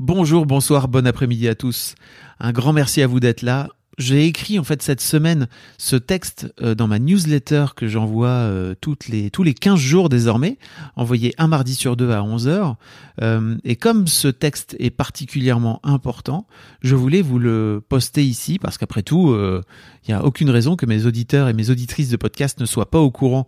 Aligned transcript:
Bonjour, 0.00 0.46
bonsoir, 0.46 0.86
bon 0.86 1.08
après-midi 1.08 1.48
à 1.48 1.56
tous. 1.56 1.96
Un 2.38 2.52
grand 2.52 2.72
merci 2.72 3.02
à 3.02 3.08
vous 3.08 3.18
d'être 3.18 3.42
là. 3.42 3.68
J'ai 3.98 4.26
écrit 4.26 4.60
en 4.60 4.64
fait 4.64 4.80
cette 4.80 5.00
semaine 5.00 5.48
ce 5.76 5.96
texte 5.96 6.52
euh, 6.62 6.76
dans 6.76 6.86
ma 6.86 7.00
newsletter 7.00 7.66
que 7.74 7.88
j'envoie 7.88 8.28
euh, 8.28 8.76
toutes 8.80 9.08
les, 9.08 9.28
tous 9.30 9.42
les 9.42 9.54
15 9.54 9.76
jours 9.76 10.08
désormais, 10.08 10.56
envoyé 10.94 11.34
un 11.36 11.48
mardi 11.48 11.74
sur 11.74 11.96
deux 11.96 12.12
à 12.12 12.20
11h. 12.20 12.76
Euh, 13.22 13.56
et 13.64 13.74
comme 13.74 14.06
ce 14.06 14.28
texte 14.28 14.76
est 14.78 14.90
particulièrement 14.90 15.80
important, 15.82 16.46
je 16.80 16.94
voulais 16.94 17.22
vous 17.22 17.40
le 17.40 17.82
poster 17.88 18.24
ici 18.24 18.60
parce 18.60 18.78
qu'après 18.78 19.02
tout, 19.02 19.36
il 19.36 20.08
n'y 20.08 20.14
a 20.14 20.24
aucune 20.24 20.50
raison 20.50 20.76
que 20.76 20.86
mes 20.86 21.04
auditeurs 21.06 21.48
et 21.48 21.52
mes 21.52 21.70
auditrices 21.70 22.08
de 22.08 22.16
podcast 22.16 22.60
ne 22.60 22.66
soient 22.66 22.90
pas 22.90 23.00
au 23.00 23.10
courant, 23.10 23.46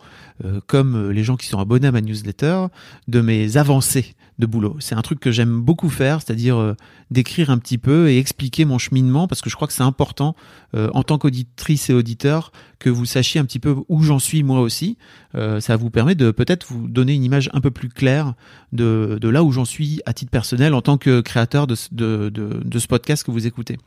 comme 0.66 1.10
les 1.10 1.22
gens 1.22 1.36
qui 1.36 1.46
sont 1.46 1.60
abonnés 1.60 1.86
à 1.86 1.92
ma 1.92 2.00
newsletter, 2.00 2.66
de 3.06 3.20
mes 3.20 3.56
avancées 3.56 4.16
de 4.40 4.46
boulot. 4.46 4.76
C'est 4.80 4.96
un 4.96 5.02
truc 5.02 5.20
que 5.20 5.30
j'aime 5.30 5.60
beaucoup 5.60 5.88
faire, 5.88 6.20
c'est-à-dire 6.20 6.56
euh, 6.56 6.74
d'écrire 7.12 7.50
un 7.50 7.58
petit 7.58 7.78
peu 7.78 8.10
et 8.10 8.18
expliquer 8.18 8.64
mon 8.64 8.78
cheminement, 8.78 9.28
parce 9.28 9.40
que 9.40 9.50
je 9.50 9.54
crois 9.54 9.68
que 9.68 9.74
c'est 9.74 9.84
important 9.84 10.34
euh, 10.74 10.88
en 10.94 11.02
tant 11.02 11.18
qu'auditrice 11.18 11.90
et 11.90 11.94
auditeur 11.94 12.52
que 12.78 12.90
vous 12.90 13.04
sachiez 13.04 13.40
un 13.40 13.44
petit 13.44 13.58
peu 13.58 13.74
où 13.88 14.02
j'en 14.02 14.20
suis 14.20 14.42
moi 14.42 14.60
aussi. 14.60 14.96
Euh, 15.34 15.60
ça 15.60 15.76
vous 15.76 15.90
permet 15.90 16.14
de 16.14 16.30
peut-être 16.30 16.66
vous 16.68 16.86
donner 16.86 17.14
une 17.14 17.24
image 17.24 17.50
un 17.52 17.60
peu 17.60 17.70
plus 17.70 17.88
claire 17.88 18.34
de, 18.72 19.18
de 19.20 19.28
là 19.28 19.42
où 19.42 19.50
j'en 19.50 19.64
suis 19.64 20.00
à 20.06 20.12
titre 20.12 20.30
personnel 20.30 20.74
en 20.74 20.82
tant 20.82 20.96
que 20.96 21.20
créateur 21.20 21.66
de, 21.66 21.74
de, 21.92 22.28
de, 22.30 22.78
ce 22.78 22.86
podcast 22.86 23.24
que 23.24 23.32
vous 23.32 23.46
écoutez. 23.46 23.78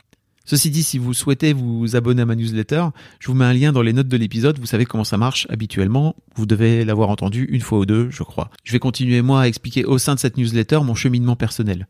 Ceci 0.46 0.68
dit, 0.68 0.82
si 0.82 0.98
vous 0.98 1.14
souhaitez 1.14 1.54
vous 1.54 1.96
abonner 1.96 2.20
à 2.20 2.26
ma 2.26 2.34
newsletter, 2.34 2.88
je 3.18 3.28
vous 3.28 3.34
mets 3.34 3.46
un 3.46 3.54
lien 3.54 3.72
dans 3.72 3.80
les 3.80 3.94
notes 3.94 4.08
de 4.08 4.16
l'épisode. 4.18 4.58
Vous 4.58 4.66
savez 4.66 4.84
comment 4.84 5.04
ça 5.04 5.16
marche 5.16 5.46
habituellement. 5.48 6.16
Vous 6.36 6.44
devez 6.44 6.84
l'avoir 6.84 7.08
entendu 7.08 7.46
une 7.50 7.62
fois 7.62 7.78
ou 7.78 7.86
deux, 7.86 8.10
je 8.10 8.22
crois. 8.22 8.50
Je 8.62 8.72
vais 8.72 8.78
continuer 8.78 9.22
moi 9.22 9.40
à 9.40 9.48
expliquer 9.48 9.86
au 9.86 9.96
sein 9.96 10.14
de 10.14 10.20
cette 10.20 10.36
newsletter 10.36 10.80
mon 10.84 10.94
cheminement 10.94 11.34
personnel. 11.34 11.88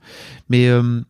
Mais 0.51 0.69
euh, 0.69 1.01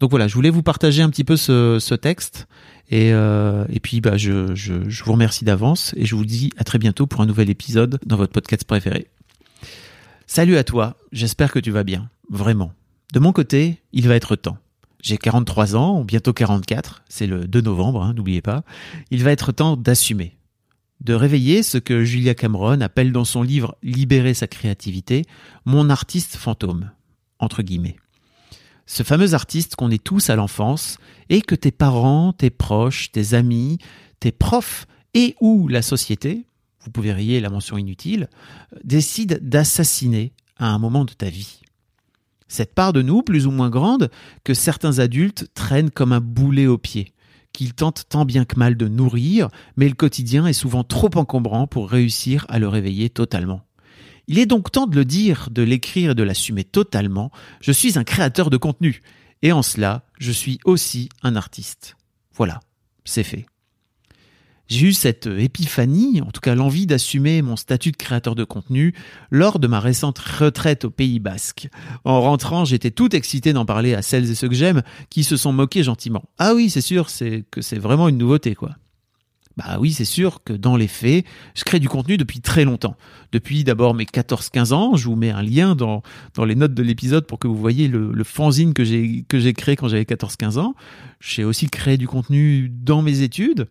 donc 0.00 0.10
voilà, 0.10 0.28
je 0.28 0.34
voulais 0.34 0.50
vous 0.50 0.62
partager 0.62 1.02
un 1.02 1.10
petit 1.10 1.24
peu 1.24 1.36
ce, 1.36 1.94
texte. 1.94 2.46
Et, 2.90 3.12
euh, 3.12 3.64
et 3.70 3.80
puis 3.80 4.00
bah, 4.00 4.16
je, 4.16 4.54
je, 4.54 5.04
vous 5.04 5.12
remercie 5.12 5.44
d'avance 5.44 5.94
et 5.96 6.04
je 6.04 6.14
vous 6.14 6.26
dis 6.26 6.50
à 6.58 6.64
très 6.64 6.78
bientôt 6.78 7.06
pour 7.06 7.22
un 7.22 7.26
nouvel 7.26 7.48
épisode 7.48 7.98
dans 8.04 8.16
votre 8.16 8.32
podcast 8.32 8.64
préféré. 8.64 9.08
Salut 10.26 10.56
à 10.56 10.64
toi, 10.64 10.96
j'espère 11.12 11.52
que 11.52 11.58
tu 11.58 11.70
vas 11.70 11.84
bien, 11.84 12.10
vraiment. 12.28 12.72
De 13.12 13.20
mon 13.20 13.32
côté, 13.32 13.80
il 13.92 14.08
va 14.08 14.16
être 14.16 14.36
temps. 14.36 14.58
J'ai 15.02 15.18
43 15.18 15.76
ans, 15.76 16.02
bientôt 16.02 16.32
44, 16.32 17.04
c'est 17.08 17.26
le 17.26 17.46
2 17.46 17.60
novembre, 17.60 18.02
hein, 18.02 18.14
n'oubliez 18.14 18.40
pas. 18.40 18.64
Il 19.10 19.22
va 19.22 19.32
être 19.32 19.52
temps 19.52 19.76
d'assumer, 19.76 20.36
de 21.00 21.14
réveiller 21.14 21.62
ce 21.62 21.78
que 21.78 22.04
Julia 22.04 22.34
Cameron 22.34 22.80
appelle 22.80 23.12
dans 23.12 23.24
son 23.24 23.42
livre 23.42 23.76
Libérer 23.82 24.34
sa 24.34 24.46
créativité, 24.46 25.24
mon 25.66 25.90
artiste 25.90 26.36
fantôme, 26.36 26.90
entre 27.38 27.62
guillemets. 27.62 27.96
Ce 28.86 29.02
fameux 29.02 29.34
artiste 29.34 29.76
qu'on 29.76 29.90
est 29.90 30.02
tous 30.02 30.30
à 30.30 30.36
l'enfance 30.36 30.98
et 31.28 31.40
que 31.40 31.54
tes 31.54 31.70
parents, 31.70 32.32
tes 32.32 32.50
proches, 32.50 33.10
tes 33.12 33.34
amis, 33.34 33.78
tes 34.20 34.32
profs 34.32 34.86
et 35.14 35.36
ou 35.40 35.68
la 35.68 35.82
société, 35.82 36.46
vous 36.84 36.90
pouvez 36.90 37.12
rayer 37.12 37.40
la 37.40 37.50
mention 37.50 37.78
inutile, 37.78 38.28
décident 38.82 39.36
d'assassiner 39.40 40.32
à 40.58 40.68
un 40.68 40.78
moment 40.78 41.04
de 41.04 41.12
ta 41.12 41.30
vie. 41.30 41.62
Cette 42.46 42.74
part 42.74 42.92
de 42.92 43.02
nous, 43.02 43.22
plus 43.22 43.46
ou 43.46 43.50
moins 43.50 43.70
grande, 43.70 44.10
que 44.44 44.54
certains 44.54 44.98
adultes 44.98 45.48
traînent 45.54 45.90
comme 45.90 46.12
un 46.12 46.20
boulet 46.20 46.66
au 46.66 46.76
pied, 46.76 47.14
qu'ils 47.52 47.74
tentent 47.74 48.04
tant 48.08 48.26
bien 48.26 48.44
que 48.44 48.58
mal 48.58 48.76
de 48.76 48.86
nourrir, 48.86 49.48
mais 49.76 49.88
le 49.88 49.94
quotidien 49.94 50.46
est 50.46 50.52
souvent 50.52 50.84
trop 50.84 51.10
encombrant 51.14 51.66
pour 51.66 51.88
réussir 51.88 52.44
à 52.48 52.58
le 52.58 52.68
réveiller 52.68 53.08
totalement. 53.08 53.62
Il 54.28 54.38
est 54.38 54.46
donc 54.46 54.72
temps 54.72 54.86
de 54.86 54.96
le 54.96 55.04
dire, 55.04 55.48
de 55.50 55.62
l'écrire 55.62 56.12
et 56.12 56.14
de 56.14 56.22
l'assumer 56.22 56.64
totalement. 56.64 57.30
Je 57.60 57.72
suis 57.72 57.98
un 57.98 58.04
créateur 58.04 58.50
de 58.50 58.56
contenu. 58.56 59.02
Et 59.42 59.52
en 59.52 59.62
cela, 59.62 60.04
je 60.18 60.32
suis 60.32 60.58
aussi 60.64 61.08
un 61.22 61.36
artiste. 61.36 61.96
Voilà, 62.32 62.60
c'est 63.04 63.24
fait 63.24 63.46
j'ai 64.68 64.86
eu 64.86 64.92
cette 64.92 65.26
épiphanie, 65.26 66.22
en 66.22 66.30
tout 66.30 66.40
cas 66.40 66.54
l'envie 66.54 66.86
d'assumer 66.86 67.42
mon 67.42 67.56
statut 67.56 67.92
de 67.92 67.96
créateur 67.96 68.34
de 68.34 68.44
contenu 68.44 68.94
lors 69.30 69.58
de 69.58 69.66
ma 69.66 69.80
récente 69.80 70.18
retraite 70.18 70.84
au 70.86 70.90
Pays 70.90 71.20
Basque. 71.20 71.68
En 72.04 72.22
rentrant, 72.22 72.64
j'étais 72.64 72.90
tout 72.90 73.14
excité 73.14 73.52
d'en 73.52 73.66
parler 73.66 73.94
à 73.94 74.02
celles 74.02 74.30
et 74.30 74.34
ceux 74.34 74.48
que 74.48 74.54
j'aime 74.54 74.82
qui 75.10 75.22
se 75.22 75.36
sont 75.36 75.52
moqués 75.52 75.82
gentiment. 75.82 76.24
Ah 76.38 76.54
oui, 76.54 76.70
c'est 76.70 76.80
sûr, 76.80 77.10
c'est 77.10 77.44
que 77.50 77.60
c'est 77.60 77.78
vraiment 77.78 78.08
une 78.08 78.18
nouveauté 78.18 78.54
quoi. 78.54 78.76
Bah 79.56 79.76
oui, 79.78 79.92
c'est 79.92 80.04
sûr 80.04 80.42
que 80.42 80.52
dans 80.52 80.76
les 80.76 80.88
faits, 80.88 81.24
je 81.54 81.62
crée 81.62 81.78
du 81.78 81.88
contenu 81.88 82.16
depuis 82.16 82.40
très 82.40 82.64
longtemps. 82.64 82.96
Depuis 83.30 83.62
d'abord 83.62 83.94
mes 83.94 84.04
14-15 84.04 84.72
ans, 84.72 84.96
je 84.96 85.08
vous 85.08 85.14
mets 85.14 85.30
un 85.30 85.42
lien 85.42 85.76
dans, 85.76 86.02
dans 86.34 86.44
les 86.44 86.56
notes 86.56 86.74
de 86.74 86.82
l'épisode 86.82 87.26
pour 87.26 87.38
que 87.38 87.46
vous 87.46 87.56
voyez 87.56 87.86
le, 87.86 88.24
fanzine 88.24 88.74
que 88.74 88.84
j'ai 88.84 89.24
que 89.28 89.38
j'ai 89.38 89.52
créé 89.52 89.76
quand 89.76 89.86
j'avais 89.86 90.02
14-15 90.02 90.58
ans. 90.58 90.74
J'ai 91.20 91.44
aussi 91.44 91.68
créé 91.68 91.96
du 91.96 92.08
contenu 92.08 92.68
dans 92.68 93.02
mes 93.02 93.20
études. 93.20 93.68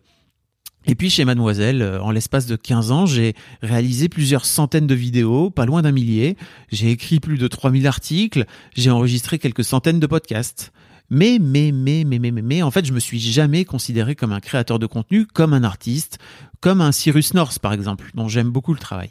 Et 0.86 0.94
puis 0.94 1.08
chez 1.08 1.24
Mademoiselle, 1.24 1.80
euh, 1.80 2.00
en 2.00 2.10
l'espace 2.10 2.46
de 2.46 2.56
15 2.56 2.90
ans, 2.90 3.06
j'ai 3.06 3.34
réalisé 3.62 4.08
plusieurs 4.08 4.44
centaines 4.44 4.86
de 4.86 4.94
vidéos, 4.94 5.50
pas 5.50 5.64
loin 5.64 5.82
d'un 5.82 5.92
millier. 5.92 6.36
J'ai 6.70 6.90
écrit 6.90 7.20
plus 7.20 7.38
de 7.38 7.48
3000 7.48 7.86
articles, 7.86 8.44
j'ai 8.74 8.90
enregistré 8.90 9.38
quelques 9.38 9.64
centaines 9.64 10.00
de 10.00 10.06
podcasts. 10.06 10.72
Mais, 11.10 11.38
mais, 11.40 11.70
mais, 11.72 12.04
mais, 12.04 12.18
mais, 12.18 12.30
mais, 12.30 12.42
mais, 12.42 12.62
en 12.62 12.70
fait, 12.70 12.84
je 12.86 12.92
me 12.92 13.00
suis 13.00 13.20
jamais 13.20 13.64
considéré 13.64 14.14
comme 14.14 14.32
un 14.32 14.40
créateur 14.40 14.78
de 14.78 14.86
contenu, 14.86 15.26
comme 15.26 15.52
un 15.52 15.62
artiste, 15.62 16.18
comme 16.60 16.80
un 16.80 16.92
Cyrus 16.92 17.34
North, 17.34 17.58
par 17.58 17.72
exemple, 17.72 18.10
dont 18.14 18.28
j'aime 18.28 18.50
beaucoup 18.50 18.72
le 18.72 18.78
travail. 18.78 19.10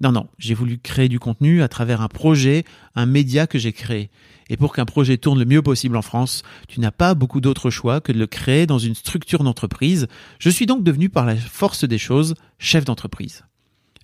Non, 0.00 0.12
non, 0.12 0.28
j'ai 0.38 0.54
voulu 0.54 0.78
créer 0.78 1.08
du 1.08 1.20
contenu 1.20 1.62
à 1.62 1.68
travers 1.68 2.00
un 2.00 2.08
projet, 2.08 2.64
un 2.94 3.06
média 3.06 3.46
que 3.46 3.58
j'ai 3.58 3.72
créé. 3.72 4.10
Et 4.50 4.56
pour 4.56 4.74
qu'un 4.74 4.84
projet 4.84 5.16
tourne 5.16 5.38
le 5.38 5.44
mieux 5.44 5.62
possible 5.62 5.96
en 5.96 6.02
France, 6.02 6.42
tu 6.68 6.80
n'as 6.80 6.90
pas 6.90 7.14
beaucoup 7.14 7.40
d'autre 7.40 7.70
choix 7.70 8.00
que 8.00 8.12
de 8.12 8.18
le 8.18 8.26
créer 8.26 8.66
dans 8.66 8.78
une 8.78 8.94
structure 8.94 9.44
d'entreprise. 9.44 10.08
Je 10.38 10.50
suis 10.50 10.66
donc 10.66 10.82
devenu 10.82 11.08
par 11.08 11.24
la 11.24 11.36
force 11.36 11.84
des 11.84 11.98
choses 11.98 12.34
chef 12.58 12.84
d'entreprise. 12.84 13.44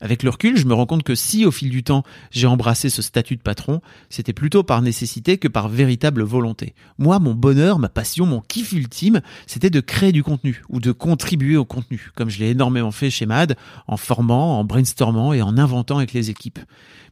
Avec 0.02 0.22
le 0.22 0.30
recul, 0.30 0.56
je 0.56 0.66
me 0.66 0.72
rends 0.72 0.86
compte 0.86 1.02
que 1.02 1.14
si 1.14 1.44
au 1.44 1.50
fil 1.50 1.68
du 1.68 1.84
temps 1.84 2.04
j'ai 2.30 2.46
embrassé 2.46 2.88
ce 2.88 3.02
statut 3.02 3.36
de 3.36 3.42
patron, 3.42 3.82
c'était 4.08 4.32
plutôt 4.32 4.62
par 4.62 4.80
nécessité 4.80 5.36
que 5.36 5.48
par 5.48 5.68
véritable 5.68 6.22
volonté. 6.22 6.74
Moi, 6.98 7.18
mon 7.18 7.34
bonheur, 7.34 7.78
ma 7.78 7.90
passion, 7.90 8.24
mon 8.24 8.40
kiff 8.40 8.72
ultime, 8.72 9.20
c'était 9.46 9.68
de 9.68 9.80
créer 9.80 10.12
du 10.12 10.22
contenu 10.22 10.62
ou 10.70 10.80
de 10.80 10.92
contribuer 10.92 11.58
au 11.58 11.66
contenu, 11.66 12.10
comme 12.14 12.30
je 12.30 12.38
l'ai 12.38 12.50
énormément 12.50 12.92
fait 12.92 13.10
chez 13.10 13.26
MAD, 13.26 13.56
en 13.86 13.98
formant, 13.98 14.58
en 14.58 14.64
brainstormant 14.64 15.34
et 15.34 15.42
en 15.42 15.58
inventant 15.58 15.98
avec 15.98 16.14
les 16.14 16.30
équipes. 16.30 16.60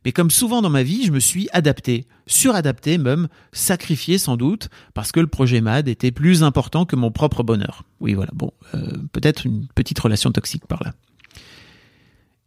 Mais 0.05 0.13
comme 0.13 0.31
souvent 0.31 0.63
dans 0.63 0.71
ma 0.71 0.83
vie, 0.83 1.05
je 1.05 1.13
me 1.13 1.21
suis 1.21 1.49
adapté, 1.53 2.07
suradapté 2.27 2.97
même, 2.97 3.29
sacrifié 3.53 4.17
sans 4.17 4.37
doute, 4.37 4.71
parce 4.95 5.13
que 5.13 5.21
le 5.21 5.27
projet 5.27 5.61
MAD 5.61 5.89
était 5.89 6.13
plus 6.13 6.43
important 6.43 6.87
que 6.87 6.97
mon 6.97 7.11
propre 7.11 7.43
bonheur. 7.43 7.83
Oui, 8.01 8.15
voilà, 8.15 8.31
bon, 8.35 8.53
euh, 8.75 8.97
peut-être 9.13 9.45
une 9.45 9.67
petite 9.75 9.99
relation 9.99 10.33
toxique 10.33 10.67
par 10.67 10.83
là. 10.83 10.93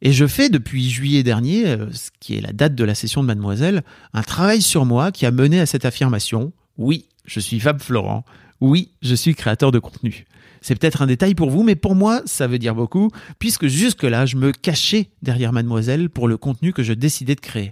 Et 0.02 0.14
je 0.14 0.26
fais 0.26 0.50
depuis 0.50 0.90
juillet 0.90 1.22
dernier, 1.22 1.68
euh, 1.68 1.92
ce 1.94 2.10
qui 2.20 2.36
est 2.36 2.42
la 2.42 2.54
date 2.54 2.74
de 2.74 2.84
la 2.84 2.96
session 2.96 3.22
de 3.22 3.28
Mademoiselle, 3.28 3.84
un 4.14 4.24
travail 4.24 4.62
sur 4.62 4.86
moi 4.86 5.12
qui 5.12 5.26
a 5.26 5.32
mené 5.32 5.60
à 5.60 5.68
cette 5.68 5.86
affirmation. 5.86 6.54
Oui, 6.78 7.06
je 7.26 7.40
suis 7.40 7.60
Fab 7.60 7.80
Florent. 7.80 8.26
Oui, 8.62 8.90
je 9.02 9.14
suis 9.14 9.36
créateur 9.36 9.72
de 9.72 9.80
contenu. 9.80 10.26
C'est 10.62 10.76
peut-être 10.76 11.02
un 11.02 11.08
détail 11.08 11.36
pour 11.36 11.50
vous, 11.50 11.64
mais 11.64 11.76
pour 11.76 11.96
moi, 11.96 12.22
ça 12.26 12.48
veut 12.48 12.60
dire 12.60 12.76
beaucoup, 12.76 13.10
puisque 13.40 13.68
jusque-là, 13.68 14.26
je 14.26 14.38
me 14.38 14.52
cachais 14.52 15.10
derrière 15.22 15.54
Mademoiselle 15.54 16.10
pour 16.10 16.28
le 16.28 16.38
contenu 16.38 16.74
que 16.74 16.84
je 16.84 16.94
décidais 16.94 17.36
de 17.36 17.42
créer. 17.42 17.72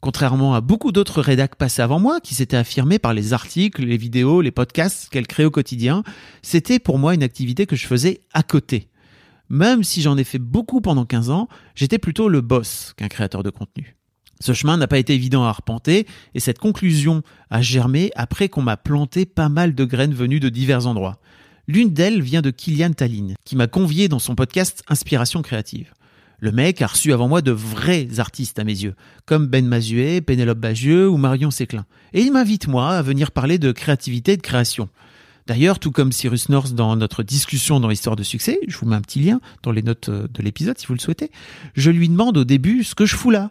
Contrairement 0.00 0.54
à 0.54 0.60
beaucoup 0.60 0.92
d'autres 0.92 1.22
rédacs 1.22 1.56
passés 1.56 1.80
avant 1.80 1.98
moi, 1.98 2.20
qui 2.20 2.34
s'étaient 2.34 2.58
affirmés 2.58 2.98
par 2.98 3.14
les 3.14 3.32
articles, 3.32 3.82
les 3.82 3.96
vidéos, 3.96 4.42
les 4.42 4.50
podcasts 4.50 5.08
qu'elle 5.08 5.26
crée 5.26 5.46
au 5.46 5.50
quotidien, 5.50 6.04
c'était 6.42 6.78
pour 6.78 6.98
moi 6.98 7.14
une 7.14 7.22
activité 7.22 7.64
que 7.64 7.76
je 7.76 7.86
faisais 7.86 8.20
à 8.34 8.42
côté. 8.42 8.88
Même 9.54 9.84
si 9.84 10.02
j'en 10.02 10.16
ai 10.16 10.24
fait 10.24 10.40
beaucoup 10.40 10.80
pendant 10.80 11.04
15 11.04 11.30
ans, 11.30 11.48
j'étais 11.76 11.98
plutôt 11.98 12.28
le 12.28 12.40
boss 12.40 12.92
qu'un 12.96 13.06
créateur 13.06 13.44
de 13.44 13.50
contenu. 13.50 13.94
Ce 14.40 14.52
chemin 14.52 14.76
n'a 14.76 14.88
pas 14.88 14.98
été 14.98 15.14
évident 15.14 15.44
à 15.44 15.48
arpenter 15.48 16.08
et 16.34 16.40
cette 16.40 16.58
conclusion 16.58 17.22
a 17.50 17.62
germé 17.62 18.10
après 18.16 18.48
qu'on 18.48 18.62
m'a 18.62 18.76
planté 18.76 19.26
pas 19.26 19.48
mal 19.48 19.76
de 19.76 19.84
graines 19.84 20.12
venues 20.12 20.40
de 20.40 20.48
divers 20.48 20.88
endroits. 20.88 21.20
L'une 21.68 21.90
d'elles 21.90 22.20
vient 22.20 22.42
de 22.42 22.50
Kylian 22.50 22.94
Tallinn, 22.94 23.36
qui 23.44 23.54
m'a 23.54 23.68
convié 23.68 24.08
dans 24.08 24.18
son 24.18 24.34
podcast 24.34 24.82
Inspiration 24.88 25.40
créative. 25.40 25.94
Le 26.40 26.50
mec 26.50 26.82
a 26.82 26.88
reçu 26.88 27.12
avant 27.12 27.28
moi 27.28 27.40
de 27.40 27.52
vrais 27.52 28.08
artistes 28.18 28.58
à 28.58 28.64
mes 28.64 28.82
yeux, 28.82 28.96
comme 29.24 29.46
Ben 29.46 29.64
Mazuet, 29.64 30.20
Pénélope 30.20 30.58
Bagieux 30.58 31.08
ou 31.08 31.16
Marion 31.16 31.52
Séclin. 31.52 31.86
Et 32.12 32.22
il 32.22 32.32
m'invite 32.32 32.66
moi 32.66 32.88
à 32.88 33.02
venir 33.02 33.30
parler 33.30 33.58
de 33.58 33.70
créativité 33.70 34.32
et 34.32 34.36
de 34.36 34.42
création. 34.42 34.88
D'ailleurs, 35.46 35.78
tout 35.78 35.90
comme 35.90 36.10
Cyrus 36.10 36.48
North 36.48 36.72
dans 36.72 36.96
notre 36.96 37.22
discussion 37.22 37.78
dans 37.78 37.88
l'histoire 37.88 38.16
de 38.16 38.22
succès, 38.22 38.58
je 38.66 38.78
vous 38.78 38.86
mets 38.86 38.96
un 38.96 39.02
petit 39.02 39.20
lien 39.20 39.40
dans 39.62 39.72
les 39.72 39.82
notes 39.82 40.08
euh, 40.08 40.26
de 40.32 40.42
l'épisode 40.42 40.78
si 40.78 40.86
vous 40.86 40.94
le 40.94 41.00
souhaitez, 41.00 41.30
je 41.74 41.90
lui 41.90 42.08
demande 42.08 42.38
au 42.38 42.44
début 42.44 42.82
ce 42.82 42.94
que 42.94 43.04
je 43.04 43.14
fous 43.14 43.30
là, 43.30 43.50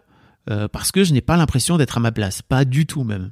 euh, 0.50 0.66
parce 0.66 0.90
que 0.90 1.04
je 1.04 1.12
n'ai 1.12 1.20
pas 1.20 1.36
l'impression 1.36 1.78
d'être 1.78 1.96
à 1.96 2.00
ma 2.00 2.10
place, 2.10 2.42
pas 2.42 2.64
du 2.64 2.86
tout 2.86 3.04
même. 3.04 3.30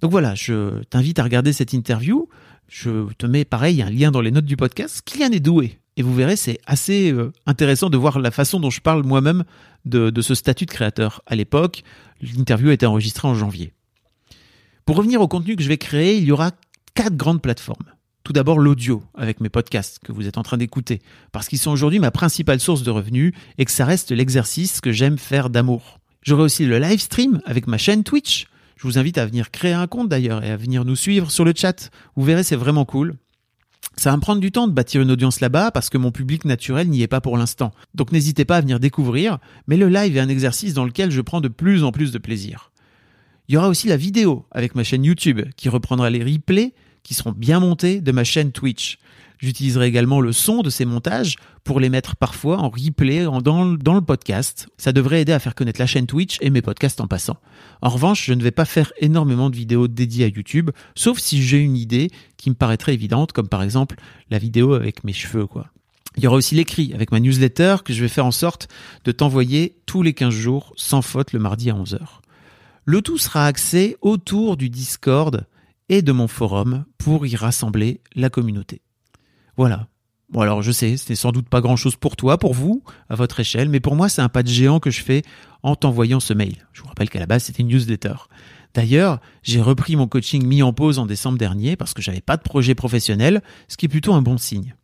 Donc 0.00 0.10
voilà, 0.10 0.34
je 0.34 0.82
t'invite 0.84 1.18
à 1.18 1.24
regarder 1.24 1.52
cette 1.52 1.72
interview. 1.72 2.28
Je 2.68 3.12
te 3.14 3.26
mets 3.26 3.44
pareil 3.44 3.82
un 3.82 3.90
lien 3.90 4.10
dans 4.10 4.20
les 4.20 4.30
notes 4.30 4.44
du 4.44 4.56
podcast. 4.56 5.02
Kylian 5.04 5.32
est 5.32 5.40
doué. 5.40 5.80
Et 5.96 6.02
vous 6.02 6.14
verrez, 6.14 6.36
c'est 6.36 6.58
assez 6.66 7.10
euh, 7.10 7.32
intéressant 7.46 7.88
de 7.88 7.96
voir 7.96 8.18
la 8.18 8.30
façon 8.30 8.60
dont 8.60 8.70
je 8.70 8.82
parle 8.82 9.02
moi-même 9.02 9.44
de, 9.86 10.10
de, 10.10 10.20
ce 10.20 10.34
statut 10.34 10.66
de 10.66 10.70
créateur. 10.70 11.22
À 11.26 11.34
l'époque, 11.34 11.82
l'interview 12.20 12.68
a 12.68 12.74
été 12.74 12.84
enregistrée 12.84 13.26
en 13.26 13.34
janvier. 13.34 13.72
Pour 14.84 14.96
revenir 14.96 15.20
au 15.20 15.28
contenu 15.28 15.56
que 15.56 15.62
je 15.62 15.68
vais 15.68 15.78
créer, 15.78 16.18
il 16.18 16.24
y 16.24 16.32
aura 16.32 16.52
quatre 16.96 17.16
grandes 17.16 17.42
plateformes. 17.42 17.92
Tout 18.24 18.32
d'abord 18.32 18.58
l'audio 18.58 19.04
avec 19.14 19.40
mes 19.40 19.50
podcasts 19.50 19.98
que 19.98 20.12
vous 20.12 20.26
êtes 20.26 20.38
en 20.38 20.42
train 20.42 20.56
d'écouter, 20.56 21.02
parce 21.30 21.46
qu'ils 21.46 21.58
sont 21.58 21.70
aujourd'hui 21.70 21.98
ma 21.98 22.10
principale 22.10 22.58
source 22.58 22.82
de 22.82 22.90
revenus 22.90 23.34
et 23.58 23.66
que 23.66 23.70
ça 23.70 23.84
reste 23.84 24.10
l'exercice 24.12 24.80
que 24.80 24.92
j'aime 24.92 25.18
faire 25.18 25.50
d'amour. 25.50 26.00
J'aurai 26.22 26.42
aussi 26.42 26.64
le 26.64 26.78
live 26.78 26.98
stream 26.98 27.42
avec 27.44 27.66
ma 27.66 27.76
chaîne 27.76 28.02
Twitch. 28.02 28.46
Je 28.76 28.84
vous 28.84 28.98
invite 28.98 29.18
à 29.18 29.26
venir 29.26 29.50
créer 29.50 29.74
un 29.74 29.86
compte 29.86 30.08
d'ailleurs 30.08 30.42
et 30.42 30.50
à 30.50 30.56
venir 30.56 30.86
nous 30.86 30.96
suivre 30.96 31.30
sur 31.30 31.44
le 31.44 31.52
chat. 31.54 31.90
Vous 32.16 32.24
verrez, 32.24 32.42
c'est 32.42 32.56
vraiment 32.56 32.86
cool. 32.86 33.14
Ça 33.96 34.10
va 34.10 34.16
me 34.16 34.22
prendre 34.22 34.40
du 34.40 34.50
temps 34.50 34.66
de 34.66 34.72
bâtir 34.72 35.02
une 35.02 35.10
audience 35.10 35.40
là-bas 35.40 35.70
parce 35.70 35.90
que 35.90 35.98
mon 35.98 36.12
public 36.12 36.46
naturel 36.46 36.88
n'y 36.88 37.02
est 37.02 37.08
pas 37.08 37.20
pour 37.20 37.36
l'instant. 37.36 37.72
Donc 37.94 38.10
n'hésitez 38.10 38.46
pas 38.46 38.56
à 38.56 38.60
venir 38.62 38.80
découvrir, 38.80 39.38
mais 39.66 39.76
le 39.76 39.90
live 39.90 40.16
est 40.16 40.20
un 40.20 40.30
exercice 40.30 40.72
dans 40.72 40.86
lequel 40.86 41.10
je 41.10 41.20
prends 41.20 41.42
de 41.42 41.48
plus 41.48 41.84
en 41.84 41.92
plus 41.92 42.10
de 42.10 42.18
plaisir. 42.18 42.72
Il 43.48 43.54
y 43.54 43.58
aura 43.58 43.68
aussi 43.68 43.86
la 43.86 43.96
vidéo 43.96 44.46
avec 44.50 44.74
ma 44.74 44.82
chaîne 44.82 45.04
YouTube 45.04 45.42
qui 45.56 45.68
reprendra 45.68 46.10
les 46.10 46.24
replays 46.24 46.74
qui 47.06 47.14
seront 47.14 47.30
bien 47.30 47.60
montés 47.60 48.00
de 48.00 48.10
ma 48.10 48.24
chaîne 48.24 48.50
Twitch. 48.50 48.98
J'utiliserai 49.38 49.86
également 49.86 50.20
le 50.20 50.32
son 50.32 50.62
de 50.62 50.70
ces 50.70 50.84
montages 50.84 51.36
pour 51.62 51.78
les 51.78 51.88
mettre 51.88 52.16
parfois 52.16 52.58
en 52.58 52.68
replay 52.68 53.24
dans, 53.42 53.64
le 53.64 54.00
podcast. 54.00 54.66
Ça 54.76 54.92
devrait 54.92 55.20
aider 55.20 55.32
à 55.32 55.38
faire 55.38 55.54
connaître 55.54 55.78
la 55.78 55.86
chaîne 55.86 56.06
Twitch 56.06 56.38
et 56.40 56.50
mes 56.50 56.62
podcasts 56.62 57.00
en 57.00 57.06
passant. 57.06 57.36
En 57.80 57.90
revanche, 57.90 58.26
je 58.26 58.32
ne 58.32 58.42
vais 58.42 58.50
pas 58.50 58.64
faire 58.64 58.92
énormément 58.98 59.50
de 59.50 59.56
vidéos 59.56 59.86
dédiées 59.86 60.24
à 60.24 60.28
YouTube, 60.28 60.70
sauf 60.96 61.18
si 61.18 61.40
j'ai 61.42 61.58
une 61.58 61.76
idée 61.76 62.10
qui 62.38 62.50
me 62.50 62.56
paraîtrait 62.56 62.94
évidente, 62.94 63.32
comme 63.32 63.48
par 63.48 63.62
exemple 63.62 63.96
la 64.30 64.38
vidéo 64.38 64.74
avec 64.74 65.04
mes 65.04 65.12
cheveux, 65.12 65.46
quoi. 65.46 65.68
Il 66.16 66.24
y 66.24 66.26
aura 66.26 66.36
aussi 66.36 66.56
l'écrit 66.56 66.92
avec 66.92 67.12
ma 67.12 67.20
newsletter 67.20 67.76
que 67.84 67.92
je 67.92 68.02
vais 68.02 68.08
faire 68.08 68.26
en 68.26 68.32
sorte 68.32 68.68
de 69.04 69.12
t'envoyer 69.12 69.76
tous 69.86 70.02
les 70.02 70.14
15 70.14 70.34
jours 70.34 70.72
sans 70.76 71.02
faute 71.02 71.32
le 71.32 71.38
mardi 71.38 71.70
à 71.70 71.74
11h. 71.74 72.00
Le 72.84 73.02
tout 73.02 73.18
sera 73.18 73.46
axé 73.46 73.96
autour 74.00 74.56
du 74.56 74.70
Discord 74.70 75.46
et 75.88 76.02
de 76.02 76.12
mon 76.12 76.28
forum 76.28 76.84
pour 76.98 77.26
y 77.26 77.36
rassembler 77.36 78.00
la 78.14 78.30
communauté. 78.30 78.82
Voilà. 79.56 79.88
Bon 80.28 80.40
alors 80.40 80.60
je 80.60 80.72
sais, 80.72 80.96
c'est 80.96 81.14
sans 81.14 81.30
doute 81.30 81.48
pas 81.48 81.60
grand-chose 81.60 81.94
pour 81.94 82.16
toi, 82.16 82.36
pour 82.38 82.52
vous, 82.52 82.82
à 83.08 83.14
votre 83.14 83.38
échelle, 83.38 83.68
mais 83.68 83.78
pour 83.78 83.94
moi 83.94 84.08
c'est 84.08 84.22
un 84.22 84.28
pas 84.28 84.42
de 84.42 84.48
géant 84.48 84.80
que 84.80 84.90
je 84.90 85.02
fais 85.02 85.22
en 85.62 85.76
t'envoyant 85.76 86.18
ce 86.18 86.34
mail. 86.34 86.66
Je 86.72 86.82
vous 86.82 86.88
rappelle 86.88 87.08
qu'à 87.08 87.20
la 87.20 87.26
base 87.26 87.44
c'était 87.44 87.62
une 87.62 87.68
newsletter. 87.68 88.14
D'ailleurs, 88.74 89.20
j'ai 89.42 89.60
repris 89.60 89.96
mon 89.96 90.08
coaching 90.08 90.44
mis 90.44 90.62
en 90.62 90.72
pause 90.72 90.98
en 90.98 91.06
décembre 91.06 91.38
dernier 91.38 91.76
parce 91.76 91.94
que 91.94 92.02
j'avais 92.02 92.20
pas 92.20 92.36
de 92.36 92.42
projet 92.42 92.74
professionnel, 92.74 93.40
ce 93.68 93.76
qui 93.76 93.86
est 93.86 93.88
plutôt 93.88 94.14
un 94.14 94.20
bon 94.20 94.36
signe. 94.36 94.74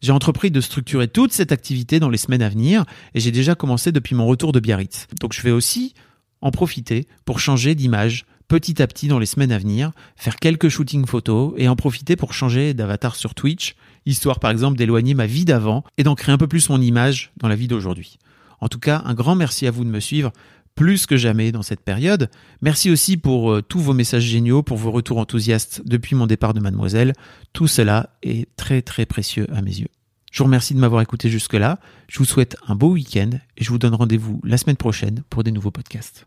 J'ai 0.00 0.12
entrepris 0.12 0.50
de 0.50 0.60
structurer 0.60 1.08
toute 1.08 1.32
cette 1.32 1.50
activité 1.50 1.98
dans 1.98 2.08
les 2.08 2.18
semaines 2.18 2.42
à 2.42 2.48
venir 2.48 2.84
et 3.14 3.20
j'ai 3.20 3.32
déjà 3.32 3.54
commencé 3.54 3.90
depuis 3.90 4.14
mon 4.14 4.26
retour 4.26 4.52
de 4.52 4.60
Biarritz. 4.60 5.08
Donc 5.20 5.32
je 5.32 5.42
vais 5.42 5.50
aussi 5.50 5.94
en 6.40 6.52
profiter 6.52 7.08
pour 7.24 7.40
changer 7.40 7.74
d'image 7.74 8.26
petit 8.48 8.82
à 8.82 8.86
petit 8.86 9.08
dans 9.08 9.18
les 9.18 9.26
semaines 9.26 9.52
à 9.52 9.58
venir, 9.58 9.92
faire 10.16 10.36
quelques 10.36 10.68
shootings 10.68 11.06
photos 11.06 11.54
et 11.56 11.68
en 11.68 11.76
profiter 11.76 12.16
pour 12.16 12.32
changer 12.32 12.74
d'avatar 12.74 13.16
sur 13.16 13.34
Twitch, 13.34 13.76
histoire 14.06 14.40
par 14.40 14.50
exemple 14.50 14.76
d'éloigner 14.76 15.14
ma 15.14 15.26
vie 15.26 15.44
d'avant 15.44 15.84
et 15.98 16.02
d'en 16.02 16.14
créer 16.14 16.32
un 16.32 16.38
peu 16.38 16.48
plus 16.48 16.68
mon 16.68 16.80
image 16.80 17.32
dans 17.38 17.48
la 17.48 17.56
vie 17.56 17.68
d'aujourd'hui. 17.68 18.18
En 18.60 18.68
tout 18.68 18.78
cas, 18.78 19.02
un 19.04 19.14
grand 19.14 19.34
merci 19.34 19.66
à 19.66 19.70
vous 19.70 19.84
de 19.84 19.90
me 19.90 20.00
suivre 20.00 20.32
plus 20.74 21.06
que 21.06 21.16
jamais 21.16 21.52
dans 21.52 21.62
cette 21.62 21.80
période. 21.80 22.28
Merci 22.60 22.90
aussi 22.90 23.16
pour 23.16 23.52
euh, 23.52 23.62
tous 23.62 23.78
vos 23.78 23.92
messages 23.92 24.24
géniaux, 24.24 24.62
pour 24.62 24.76
vos 24.76 24.90
retours 24.90 25.18
enthousiastes 25.18 25.82
depuis 25.84 26.16
mon 26.16 26.26
départ 26.26 26.54
de 26.54 26.60
mademoiselle. 26.60 27.12
Tout 27.52 27.68
cela 27.68 28.10
est 28.22 28.48
très 28.56 28.82
très 28.82 29.06
précieux 29.06 29.46
à 29.54 29.62
mes 29.62 29.78
yeux. 29.78 29.88
Je 30.32 30.38
vous 30.38 30.46
remercie 30.46 30.74
de 30.74 30.80
m'avoir 30.80 31.00
écouté 31.00 31.28
jusque-là. 31.28 31.78
Je 32.08 32.18
vous 32.18 32.24
souhaite 32.24 32.56
un 32.66 32.74
beau 32.74 32.90
week-end 32.90 33.30
et 33.56 33.62
je 33.62 33.70
vous 33.70 33.78
donne 33.78 33.94
rendez-vous 33.94 34.40
la 34.42 34.56
semaine 34.56 34.76
prochaine 34.76 35.22
pour 35.30 35.44
des 35.44 35.52
nouveaux 35.52 35.70
podcasts. 35.70 36.26